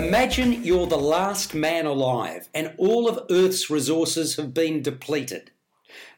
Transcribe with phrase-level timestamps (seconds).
[0.00, 5.50] Imagine you're the last man alive and all of Earth's resources have been depleted.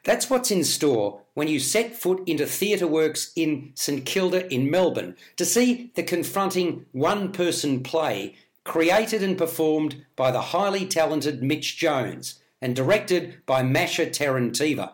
[0.05, 4.71] That's what's in store when you set foot into Theatre Works in St Kilda in
[4.71, 11.43] Melbourne to see the confronting one person play created and performed by the highly talented
[11.43, 14.93] Mitch Jones and directed by Masha Tarantiva.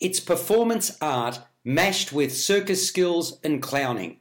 [0.00, 4.16] It's performance art mashed with circus skills and clowning.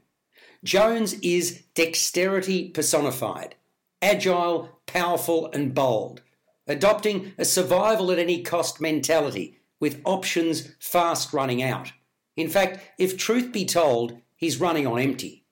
[0.64, 3.55] Jones is dexterity personified
[4.01, 6.21] agile, powerful, and bold,
[6.68, 11.92] adopting a survival at any cost mentality with options fast running out.
[12.36, 15.46] In fact, if truth be told, he's running on empty.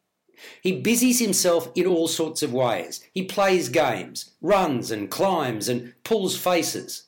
[0.61, 3.03] He busies himself in all sorts of ways.
[3.13, 7.07] He plays games, runs and climbs and pulls faces.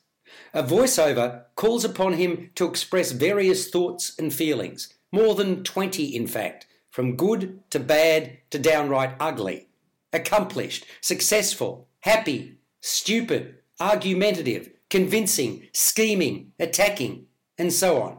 [0.54, 6.26] A voiceover calls upon him to express various thoughts and feelings, more than 20 in
[6.26, 9.67] fact, from good to bad to downright ugly
[10.12, 18.18] accomplished, successful, happy, stupid, argumentative, convincing, scheming, attacking, and so on.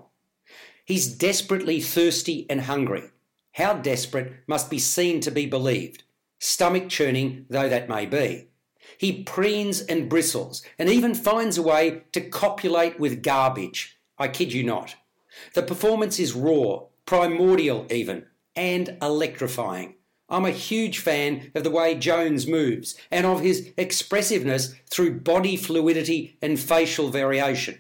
[0.85, 3.03] He's desperately thirsty and hungry.
[3.53, 6.03] How desperate must be seen to be believed,
[6.39, 8.47] stomach churning though that may be.
[8.97, 13.97] He preens and bristles and even finds a way to copulate with garbage.
[14.17, 14.95] I kid you not.
[15.53, 19.95] The performance is raw, primordial even, and electrifying.
[20.29, 25.57] I'm a huge fan of the way Jones moves and of his expressiveness through body
[25.57, 27.79] fluidity and facial variation.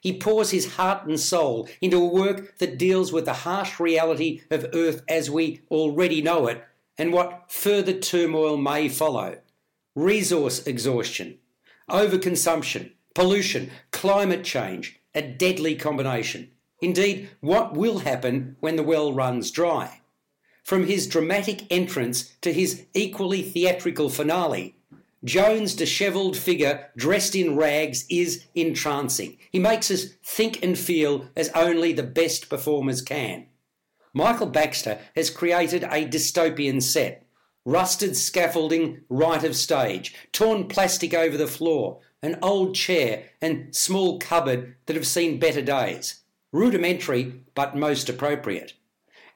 [0.00, 4.40] He pours his heart and soul into a work that deals with the harsh reality
[4.50, 6.64] of Earth as we already know it
[6.96, 9.38] and what further turmoil may follow.
[9.94, 11.38] Resource exhaustion,
[11.90, 16.50] overconsumption, pollution, climate change, a deadly combination.
[16.80, 19.99] Indeed, what will happen when the well runs dry?
[20.70, 24.76] From his dramatic entrance to his equally theatrical finale,
[25.24, 29.36] Jones' dishevelled figure dressed in rags is entrancing.
[29.50, 33.46] He makes us think and feel as only the best performers can.
[34.14, 37.26] Michael Baxter has created a dystopian set.
[37.64, 44.20] Rusted scaffolding right of stage, torn plastic over the floor, an old chair, and small
[44.20, 46.20] cupboard that have seen better days.
[46.52, 48.74] Rudimentary, but most appropriate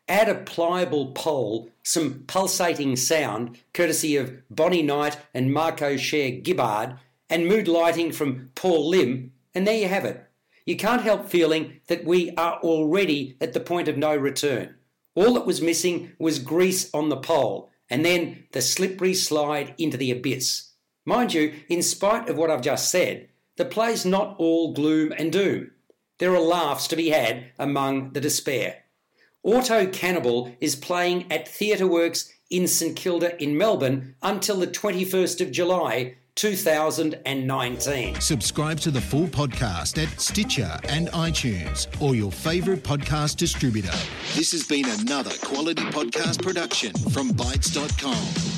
[0.09, 6.99] add a pliable pole, some pulsating sound, courtesy of Bonnie Knight and Marco Cher Gibard,
[7.31, 10.25] and mood lighting from Paul Lim, and there you have it.
[10.67, 14.75] You can't help feeling that we are already at the point of no return.
[15.15, 19.97] All that was missing was grease on the pole, and then the slippery slide into
[19.97, 20.71] the abyss.
[21.05, 25.31] Mind you, in spite of what I've just said, the play's not all gloom and
[25.31, 25.71] doom.
[26.19, 28.84] There are laughs to be had among the despair.
[29.45, 35.43] Auto Cannibal is playing at Theatre Works in St Kilda in Melbourne until the 21st
[35.43, 38.21] of July 2019.
[38.21, 43.93] Subscribe to the full podcast at Stitcher and iTunes or your favourite podcast distributor.
[44.35, 48.54] This has been another quality podcast production from Bytes.com.